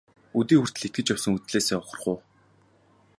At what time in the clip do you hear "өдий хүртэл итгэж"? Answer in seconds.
0.39-1.07